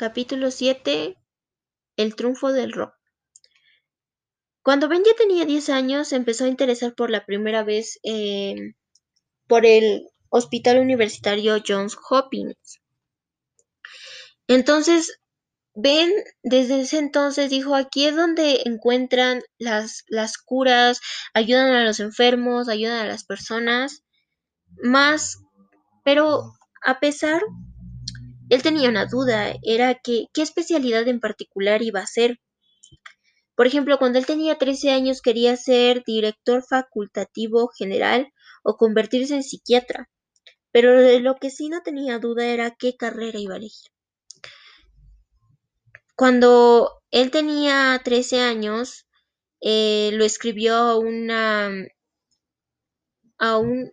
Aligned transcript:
Capítulo 0.00 0.50
7 0.50 1.14
El 1.98 2.16
triunfo 2.16 2.54
del 2.54 2.72
rock. 2.72 2.94
Cuando 4.62 4.88
Ben 4.88 5.02
ya 5.04 5.14
tenía 5.14 5.44
10 5.44 5.68
años, 5.68 6.08
se 6.08 6.16
empezó 6.16 6.46
a 6.46 6.48
interesar 6.48 6.94
por 6.94 7.10
la 7.10 7.26
primera 7.26 7.64
vez 7.64 8.00
eh, 8.02 8.72
por 9.46 9.66
el 9.66 10.08
Hospital 10.30 10.78
Universitario 10.78 11.62
Johns 11.68 11.98
Hopkins. 12.08 12.80
Entonces, 14.48 15.20
Ben 15.74 16.10
desde 16.42 16.80
ese 16.80 16.96
entonces 16.96 17.50
dijo, 17.50 17.74
aquí 17.74 18.06
es 18.06 18.16
donde 18.16 18.62
encuentran 18.64 19.42
las, 19.58 20.04
las 20.08 20.38
curas, 20.38 21.02
ayudan 21.34 21.74
a 21.74 21.84
los 21.84 22.00
enfermos, 22.00 22.70
ayudan 22.70 23.04
a 23.04 23.06
las 23.06 23.24
personas, 23.24 24.02
más, 24.82 25.36
pero 26.04 26.54
a 26.86 27.00
pesar 27.00 27.42
él 28.50 28.62
tenía 28.62 28.88
una 28.88 29.06
duda, 29.06 29.54
era 29.62 29.94
que 29.94 30.26
qué 30.34 30.42
especialidad 30.42 31.06
en 31.06 31.20
particular 31.20 31.82
iba 31.82 32.00
a 32.00 32.04
hacer. 32.04 32.40
Por 33.54 33.68
ejemplo, 33.68 33.96
cuando 33.98 34.18
él 34.18 34.26
tenía 34.26 34.58
13 34.58 34.90
años 34.90 35.22
quería 35.22 35.56
ser 35.56 36.02
director 36.04 36.64
facultativo 36.68 37.68
general 37.68 38.32
o 38.64 38.76
convertirse 38.76 39.36
en 39.36 39.44
psiquiatra, 39.44 40.10
pero 40.72 41.00
de 41.00 41.20
lo 41.20 41.36
que 41.36 41.50
sí 41.50 41.68
no 41.68 41.82
tenía 41.82 42.18
duda 42.18 42.44
era 42.46 42.74
qué 42.76 42.96
carrera 42.96 43.38
iba 43.38 43.54
a 43.54 43.58
elegir. 43.58 43.92
Cuando 46.16 47.00
él 47.12 47.30
tenía 47.30 48.00
13 48.04 48.40
años, 48.40 49.06
eh, 49.60 50.10
lo 50.14 50.24
escribió 50.24 50.74
a 50.74 50.98
una 50.98 51.70
a 53.38 53.56
un 53.58 53.92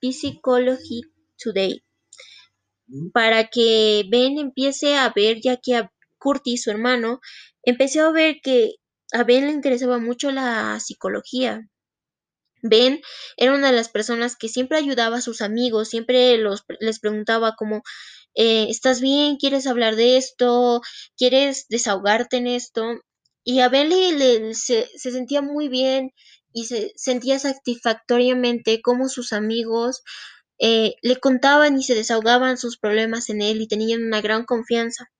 Psychology 0.00 1.02
Today 1.36 1.84
para 3.12 3.48
que 3.48 4.04
Ben 4.10 4.38
empiece 4.38 4.96
a 4.96 5.10
ver, 5.14 5.40
ya 5.42 5.56
que 5.56 5.76
a 5.76 5.92
Curtis, 6.18 6.62
su 6.64 6.70
hermano, 6.70 7.20
empezó 7.62 8.06
a 8.06 8.12
ver 8.12 8.36
que 8.42 8.74
a 9.12 9.24
Ben 9.24 9.46
le 9.46 9.52
interesaba 9.52 9.98
mucho 9.98 10.30
la 10.30 10.78
psicología. 10.80 11.68
Ben 12.62 13.00
era 13.36 13.54
una 13.54 13.70
de 13.70 13.76
las 13.76 13.88
personas 13.88 14.36
que 14.36 14.48
siempre 14.48 14.78
ayudaba 14.78 15.18
a 15.18 15.20
sus 15.20 15.40
amigos, 15.42 15.88
siempre 15.88 16.36
los, 16.38 16.64
les 16.80 16.98
preguntaba 16.98 17.54
como, 17.56 17.82
eh, 18.34 18.66
¿estás 18.68 19.00
bien? 19.00 19.36
¿Quieres 19.36 19.66
hablar 19.66 19.96
de 19.96 20.16
esto? 20.16 20.80
¿Quieres 21.16 21.66
desahogarte 21.68 22.38
en 22.38 22.48
esto? 22.48 23.00
Y 23.44 23.60
a 23.60 23.68
Ben 23.68 23.88
le, 23.88 24.54
se, 24.54 24.88
se 24.96 25.10
sentía 25.12 25.40
muy 25.42 25.68
bien 25.68 26.12
y 26.52 26.64
se 26.66 26.92
sentía 26.96 27.38
satisfactoriamente 27.38 28.80
como 28.82 29.08
sus 29.08 29.32
amigos 29.32 30.02
eh, 30.58 30.94
le 31.02 31.16
contaban 31.18 31.78
y 31.78 31.82
se 31.82 31.94
desahogaban 31.94 32.58
sus 32.58 32.78
problemas 32.78 33.28
en 33.30 33.42
él 33.42 33.60
y 33.60 33.68
tenían 33.68 34.04
una 34.04 34.20
gran 34.20 34.44
confianza. 34.44 35.10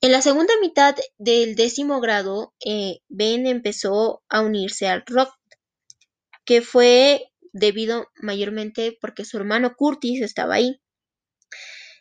En 0.00 0.12
la 0.12 0.22
segunda 0.22 0.54
mitad 0.60 0.96
del 1.18 1.56
décimo 1.56 2.00
grado, 2.00 2.54
eh, 2.64 3.00
Ben 3.08 3.46
empezó 3.46 4.22
a 4.28 4.40
unirse 4.42 4.88
al 4.88 5.02
rock, 5.06 5.34
que 6.44 6.62
fue 6.62 7.32
debido 7.52 8.08
mayormente 8.16 8.96
porque 9.00 9.24
su 9.24 9.36
hermano 9.36 9.74
Curtis 9.76 10.22
estaba 10.22 10.54
ahí. 10.54 10.80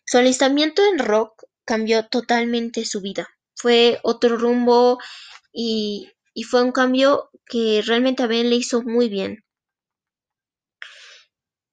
Su 0.06 0.20
alistamiento 0.20 0.84
en 0.86 1.00
rock 1.00 1.44
cambió 1.66 2.08
totalmente 2.08 2.86
su 2.86 3.02
vida. 3.02 3.28
Fue 3.56 4.00
otro 4.04 4.38
rumbo 4.38 5.00
y, 5.52 6.12
y 6.34 6.44
fue 6.44 6.62
un 6.64 6.72
cambio 6.72 7.30
que 7.46 7.82
realmente 7.86 8.24
a 8.24 8.28
Ben 8.28 8.50
le 8.50 8.56
hizo 8.56 8.84
muy 8.84 9.10
bien. 9.10 9.44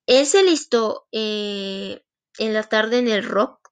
Él 0.07 0.27
se 0.27 0.43
listó 0.43 1.07
eh, 1.13 2.03
en 2.39 2.53
la 2.53 2.63
tarde 2.63 2.99
en 2.99 3.09
el 3.09 3.25
rock, 3.25 3.71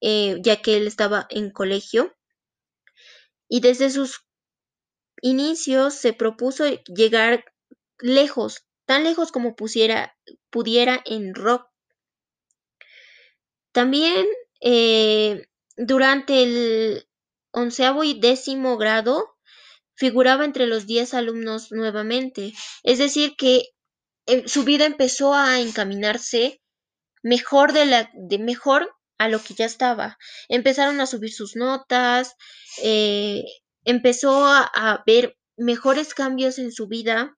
eh, 0.00 0.38
ya 0.42 0.60
que 0.60 0.76
él 0.76 0.86
estaba 0.86 1.26
en 1.30 1.50
colegio, 1.50 2.14
y 3.48 3.60
desde 3.60 3.90
sus 3.90 4.24
inicios 5.20 5.94
se 5.94 6.12
propuso 6.12 6.64
llegar 6.86 7.44
lejos, 8.00 8.66
tan 8.86 9.04
lejos 9.04 9.30
como 9.30 9.54
pudiera 9.54 10.16
en 11.04 11.34
rock. 11.34 11.68
También 13.72 14.26
eh, 14.60 15.46
durante 15.76 16.42
el 16.42 17.08
onceavo 17.52 18.04
y 18.04 18.18
décimo 18.18 18.76
grado 18.76 19.36
figuraba 19.94 20.44
entre 20.44 20.66
los 20.66 20.86
diez 20.86 21.14
alumnos 21.14 21.70
nuevamente, 21.70 22.52
es 22.82 22.98
decir 22.98 23.36
que 23.36 23.68
su 24.46 24.64
vida 24.64 24.86
empezó 24.86 25.34
a 25.34 25.60
encaminarse 25.60 26.60
mejor 27.22 27.72
de 27.72 27.86
la 27.86 28.10
de 28.14 28.38
mejor 28.38 28.94
a 29.18 29.28
lo 29.28 29.42
que 29.42 29.54
ya 29.54 29.64
estaba. 29.64 30.18
Empezaron 30.48 31.00
a 31.00 31.06
subir 31.06 31.32
sus 31.32 31.56
notas, 31.56 32.34
eh, 32.82 33.44
empezó 33.84 34.46
a, 34.46 34.70
a, 34.74 35.02
ver 35.06 35.36
mejores 35.56 36.14
cambios 36.14 36.58
en 36.58 36.72
su 36.72 36.88
vida. 36.88 37.36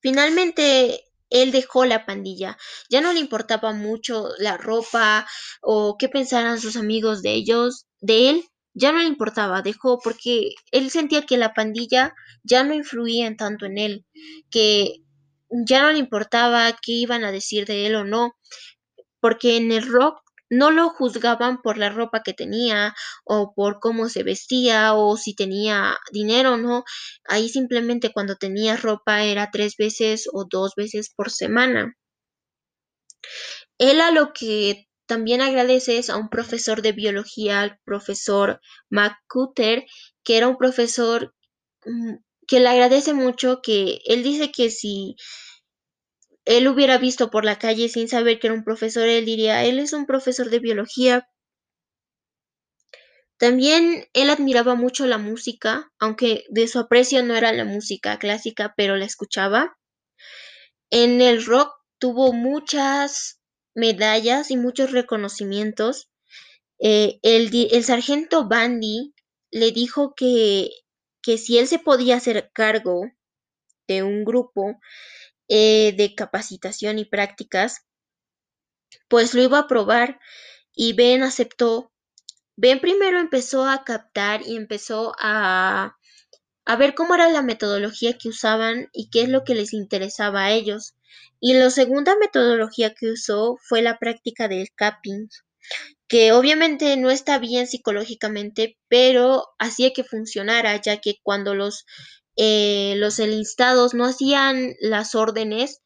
Finalmente 0.00 1.04
él 1.30 1.52
dejó 1.52 1.84
la 1.84 2.06
pandilla. 2.06 2.58
Ya 2.88 3.00
no 3.00 3.12
le 3.12 3.20
importaba 3.20 3.72
mucho 3.72 4.28
la 4.38 4.56
ropa 4.56 5.26
o 5.62 5.96
qué 5.98 6.08
pensaran 6.08 6.60
sus 6.60 6.76
amigos 6.76 7.22
de 7.22 7.32
ellos, 7.34 7.86
de 8.00 8.30
él. 8.30 8.44
Ya 8.72 8.92
no 8.92 8.98
le 8.98 9.06
importaba, 9.06 9.62
dejó 9.62 9.98
porque 9.98 10.54
él 10.70 10.90
sentía 10.90 11.26
que 11.26 11.36
la 11.36 11.54
pandilla 11.54 12.14
ya 12.44 12.62
no 12.62 12.72
influía 12.72 13.34
tanto 13.36 13.66
en 13.66 13.78
él, 13.78 14.06
que 14.48 15.02
ya 15.50 15.82
no 15.82 15.92
le 15.92 15.98
importaba 15.98 16.72
qué 16.82 16.92
iban 16.92 17.24
a 17.24 17.32
decir 17.32 17.66
de 17.66 17.86
él 17.86 17.94
o 17.96 18.04
no, 18.04 18.36
porque 19.20 19.56
en 19.56 19.72
el 19.72 19.86
rock 19.86 20.20
no 20.50 20.70
lo 20.72 20.90
juzgaban 20.90 21.62
por 21.62 21.78
la 21.78 21.90
ropa 21.90 22.22
que 22.24 22.34
tenía 22.34 22.94
o 23.24 23.54
por 23.54 23.78
cómo 23.80 24.08
se 24.08 24.24
vestía 24.24 24.94
o 24.94 25.16
si 25.16 25.34
tenía 25.34 25.96
dinero 26.12 26.54
o 26.54 26.56
no. 26.56 26.84
Ahí 27.24 27.48
simplemente 27.48 28.12
cuando 28.12 28.36
tenía 28.36 28.76
ropa 28.76 29.22
era 29.24 29.50
tres 29.52 29.76
veces 29.78 30.28
o 30.32 30.46
dos 30.50 30.74
veces 30.76 31.12
por 31.14 31.30
semana. 31.30 31.94
Él 33.78 34.00
a 34.00 34.10
lo 34.10 34.32
que 34.32 34.88
también 35.06 35.40
agradece 35.40 35.98
es 35.98 36.10
a 36.10 36.16
un 36.16 36.28
profesor 36.28 36.82
de 36.82 36.92
biología, 36.92 37.60
al 37.60 37.78
profesor 37.84 38.60
McCutter, 38.90 39.84
que 40.24 40.36
era 40.36 40.48
un 40.48 40.56
profesor 40.56 41.34
mm, 41.84 42.16
que 42.50 42.58
le 42.58 42.68
agradece 42.68 43.14
mucho, 43.14 43.60
que 43.62 44.00
él 44.06 44.24
dice 44.24 44.50
que 44.50 44.70
si 44.70 45.14
él 46.44 46.66
hubiera 46.66 46.98
visto 46.98 47.30
por 47.30 47.44
la 47.44 47.60
calle 47.60 47.88
sin 47.88 48.08
saber 48.08 48.40
que 48.40 48.48
era 48.48 48.54
un 48.54 48.64
profesor, 48.64 49.06
él 49.08 49.24
diría, 49.24 49.64
él 49.64 49.78
es 49.78 49.92
un 49.92 50.04
profesor 50.04 50.50
de 50.50 50.58
biología. 50.58 51.28
También 53.38 54.08
él 54.14 54.30
admiraba 54.30 54.74
mucho 54.74 55.06
la 55.06 55.16
música, 55.16 55.92
aunque 56.00 56.42
de 56.48 56.66
su 56.66 56.80
aprecio 56.80 57.22
no 57.22 57.36
era 57.36 57.52
la 57.52 57.64
música 57.64 58.18
clásica, 58.18 58.74
pero 58.76 58.96
la 58.96 59.04
escuchaba. 59.04 59.78
En 60.90 61.20
el 61.20 61.46
rock 61.46 61.72
tuvo 62.00 62.32
muchas 62.32 63.40
medallas 63.76 64.50
y 64.50 64.56
muchos 64.56 64.90
reconocimientos. 64.90 66.10
Eh, 66.80 67.20
el, 67.22 67.48
el 67.70 67.84
sargento 67.84 68.48
Bandy 68.48 69.14
le 69.52 69.70
dijo 69.70 70.14
que 70.16 70.70
que 71.22 71.38
si 71.38 71.58
él 71.58 71.66
se 71.66 71.78
podía 71.78 72.16
hacer 72.16 72.50
cargo 72.52 73.02
de 73.86 74.02
un 74.02 74.24
grupo 74.24 74.78
eh, 75.48 75.94
de 75.96 76.14
capacitación 76.14 76.98
y 76.98 77.04
prácticas, 77.04 77.86
pues 79.08 79.34
lo 79.34 79.42
iba 79.42 79.58
a 79.58 79.66
probar 79.66 80.20
y 80.74 80.92
Ben 80.92 81.22
aceptó. 81.22 81.92
Ben 82.56 82.80
primero 82.80 83.18
empezó 83.18 83.66
a 83.66 83.84
captar 83.84 84.42
y 84.46 84.56
empezó 84.56 85.12
a, 85.18 85.96
a 86.64 86.76
ver 86.76 86.94
cómo 86.94 87.14
era 87.14 87.28
la 87.30 87.42
metodología 87.42 88.16
que 88.18 88.28
usaban 88.28 88.88
y 88.92 89.10
qué 89.10 89.22
es 89.22 89.28
lo 89.28 89.44
que 89.44 89.54
les 89.54 89.72
interesaba 89.72 90.44
a 90.44 90.52
ellos. 90.52 90.94
Y 91.40 91.54
la 91.54 91.70
segunda 91.70 92.16
metodología 92.16 92.94
que 92.94 93.10
usó 93.10 93.56
fue 93.60 93.82
la 93.82 93.98
práctica 93.98 94.46
del 94.46 94.68
capping, 94.74 95.28
que 96.10 96.32
obviamente 96.32 96.96
no 96.96 97.08
está 97.08 97.38
bien 97.38 97.68
psicológicamente, 97.68 98.76
pero 98.88 99.44
hacía 99.60 99.92
que 99.92 100.02
funcionara, 100.02 100.74
ya 100.82 100.96
que 100.96 101.14
cuando 101.22 101.54
los, 101.54 101.86
eh, 102.36 102.94
los 102.96 103.20
enlistados 103.20 103.94
no 103.94 104.06
hacían 104.06 104.74
las 104.80 105.14
órdenes 105.14 105.82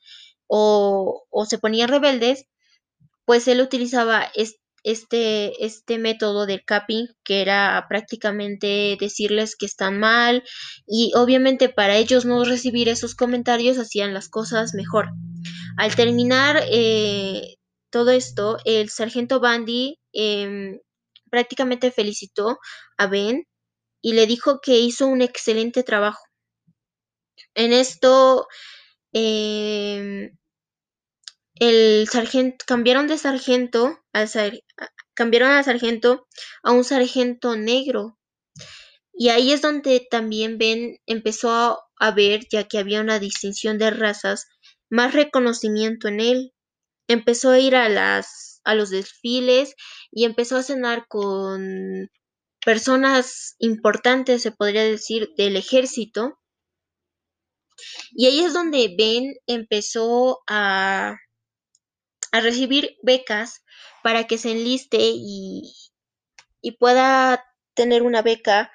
o, 0.46 1.26
o, 1.28 1.44
se 1.44 1.58
ponían 1.58 1.90
rebeldes, 1.90 2.46
pues 3.26 3.46
él 3.48 3.60
utilizaba 3.60 4.30
este, 4.82 5.62
este 5.62 5.98
método 5.98 6.46
del 6.46 6.64
capping, 6.64 7.06
que 7.22 7.42
era 7.42 7.84
prácticamente 7.90 8.96
decirles 8.98 9.56
que 9.56 9.66
están 9.66 10.00
mal 10.00 10.42
y 10.86 11.12
obviamente 11.16 11.68
para 11.68 11.98
ellos 11.98 12.24
no 12.24 12.44
recibir 12.44 12.88
esos 12.88 13.14
comentarios 13.14 13.76
hacían 13.76 14.14
las 14.14 14.30
cosas 14.30 14.72
mejor. 14.72 15.10
Al 15.76 15.94
terminar 15.94 16.62
eh, 16.70 17.56
todo 17.90 18.10
esto, 18.10 18.56
el 18.64 18.88
sargento 18.88 19.38
Bandy 19.38 19.98
eh, 20.14 20.80
prácticamente 21.30 21.90
felicitó 21.90 22.58
a 22.96 23.06
Ben 23.06 23.46
y 24.02 24.12
le 24.12 24.26
dijo 24.26 24.60
que 24.60 24.78
hizo 24.78 25.06
un 25.06 25.22
excelente 25.22 25.82
trabajo. 25.82 26.22
En 27.54 27.72
esto, 27.72 28.46
eh, 29.12 30.30
el 31.56 32.08
sargento 32.08 32.64
cambiaron 32.66 33.06
de 33.06 33.18
sargento 33.18 33.98
al, 34.12 34.62
cambiaron 35.14 35.52
al 35.52 35.64
sargento 35.64 36.26
a 36.62 36.72
un 36.72 36.84
sargento 36.84 37.56
negro. 37.56 38.18
Y 39.12 39.28
ahí 39.28 39.52
es 39.52 39.62
donde 39.62 40.06
también 40.10 40.58
Ben 40.58 40.98
empezó 41.06 41.78
a 41.98 42.10
ver, 42.10 42.46
ya 42.50 42.64
que 42.64 42.78
había 42.78 43.00
una 43.00 43.20
distinción 43.20 43.78
de 43.78 43.90
razas, 43.90 44.48
más 44.90 45.14
reconocimiento 45.14 46.08
en 46.08 46.20
él. 46.20 46.52
Empezó 47.08 47.50
a 47.50 47.60
ir 47.60 47.76
a 47.76 47.88
las 47.88 48.53
a 48.64 48.74
los 48.74 48.90
desfiles 48.90 49.74
y 50.10 50.24
empezó 50.24 50.56
a 50.56 50.62
cenar 50.62 51.06
con 51.08 52.10
personas 52.64 53.56
importantes, 53.58 54.42
se 54.42 54.52
podría 54.52 54.84
decir, 54.84 55.30
del 55.36 55.56
ejército. 55.56 56.38
Y 58.12 58.26
ahí 58.26 58.40
es 58.40 58.52
donde 58.54 58.94
Ben 58.96 59.34
empezó 59.46 60.40
a, 60.48 61.16
a 62.32 62.40
recibir 62.40 62.96
becas 63.02 63.62
para 64.02 64.26
que 64.26 64.38
se 64.38 64.50
enliste 64.52 64.98
y, 65.00 65.72
y 66.62 66.72
pueda 66.72 67.44
tener 67.74 68.02
una 68.02 68.22
beca, 68.22 68.72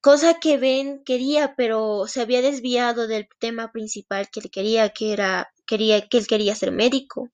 cosa 0.00 0.40
que 0.40 0.56
Ben 0.58 1.02
quería, 1.04 1.54
pero 1.56 2.06
se 2.06 2.20
había 2.20 2.42
desviado 2.42 3.06
del 3.06 3.28
tema 3.38 3.70
principal 3.72 4.28
que 4.30 4.40
él 4.40 4.50
quería, 4.50 4.88
que 4.90 5.12
era 5.12 5.52
quería 5.66 6.08
que 6.08 6.18
él 6.18 6.26
quería 6.26 6.54
ser 6.54 6.72
médico. 6.72 7.30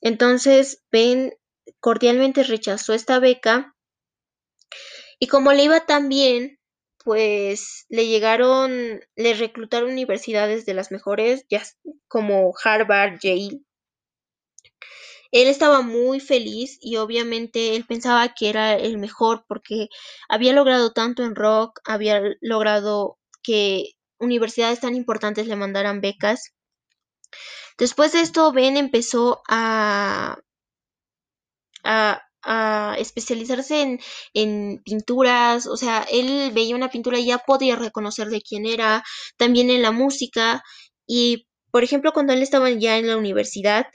Entonces 0.00 0.82
Ben 0.90 1.34
cordialmente 1.80 2.42
rechazó 2.42 2.94
esta 2.94 3.18
beca 3.18 3.74
y 5.18 5.26
como 5.26 5.52
le 5.52 5.64
iba 5.64 5.86
tan 5.86 6.08
bien, 6.08 6.58
pues 7.04 7.86
le 7.88 8.06
llegaron, 8.06 9.00
le 9.16 9.34
reclutaron 9.34 9.90
universidades 9.90 10.66
de 10.66 10.74
las 10.74 10.90
mejores, 10.90 11.44
ya 11.50 11.62
como 12.08 12.52
Harvard, 12.64 13.18
Yale. 13.22 13.60
Él 15.32 15.46
estaba 15.46 15.82
muy 15.82 16.20
feliz 16.20 16.78
y 16.80 16.96
obviamente 16.96 17.76
él 17.76 17.84
pensaba 17.86 18.34
que 18.34 18.48
era 18.48 18.74
el 18.74 18.98
mejor 18.98 19.44
porque 19.46 19.88
había 20.28 20.52
logrado 20.52 20.92
tanto 20.92 21.22
en 21.22 21.36
rock, 21.36 21.80
había 21.84 22.20
logrado 22.40 23.18
que 23.42 23.92
universidades 24.18 24.80
tan 24.80 24.94
importantes 24.96 25.46
le 25.46 25.56
mandaran 25.56 26.00
becas. 26.00 26.52
Después 27.80 28.12
de 28.12 28.20
esto, 28.20 28.52
Ben 28.52 28.76
empezó 28.76 29.42
a, 29.48 30.38
especializarse 32.98 33.80
en, 33.80 34.00
en, 34.34 34.82
pinturas, 34.84 35.66
o 35.66 35.76
sea, 35.78 36.06
él 36.10 36.52
veía 36.52 36.76
una 36.76 36.90
pintura 36.90 37.18
y 37.18 37.26
ya 37.26 37.38
podía 37.38 37.76
reconocer 37.76 38.28
de 38.28 38.42
quién 38.42 38.66
era, 38.66 39.02
también 39.38 39.70
en 39.70 39.80
la 39.80 39.92
música, 39.92 40.62
y 41.06 41.46
por 41.70 41.82
ejemplo, 41.82 42.12
cuando 42.12 42.34
él 42.34 42.42
estaba 42.42 42.68
ya 42.70 42.98
en 42.98 43.06
la 43.06 43.16
universidad, 43.16 43.86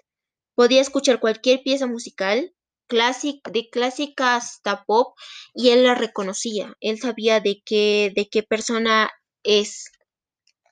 podía 0.56 0.82
escuchar 0.82 1.20
cualquier 1.20 1.62
pieza 1.64 1.86
musical, 1.86 2.54
clásic, 2.88 3.48
de 3.52 3.70
clásica 3.70 4.36
hasta 4.36 4.84
pop, 4.86 5.16
y 5.54 5.70
él 5.70 5.84
la 5.84 5.94
reconocía, 5.94 6.74
él 6.80 7.00
sabía 7.00 7.40
de 7.40 7.62
qué, 7.64 8.12
de 8.16 8.28
qué 8.30 8.42
persona 8.42 9.12
es. 9.44 9.92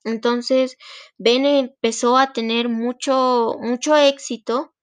Entonces, 0.04 0.78
Ben 1.18 1.46
empezó 1.46 2.18
a 2.18 2.34
tener 2.34 2.70
mucho, 2.70 3.56
mucho 3.60 3.96
éxito 3.96 4.74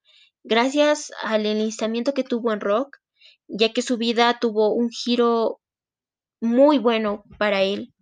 gracias 0.45 1.13
al 1.23 1.47
enlistamiento 1.47 2.15
que 2.15 2.25
tuvo 2.25 2.53
en 2.53 2.61
rock, 2.61 2.99
ya 3.49 3.73
que 3.73 3.83
su 3.83 3.97
vida 3.99 4.39
tuvo 4.41 4.73
un 4.75 4.91
giro 4.91 5.61
muy 6.41 6.79
bueno 6.79 7.25
para 7.39 7.63
él. 7.63 7.93